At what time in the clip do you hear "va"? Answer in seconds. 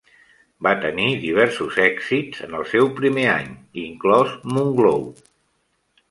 0.67-0.69